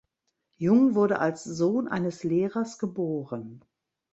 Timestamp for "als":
1.19-1.43